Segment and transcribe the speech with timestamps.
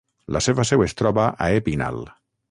[0.35, 2.01] La seva seu es troba a Épinal.